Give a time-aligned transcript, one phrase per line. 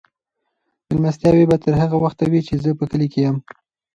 [0.87, 3.37] مېلمستیاوې به تر هغه وخته وي چې زه په کلي کې یم.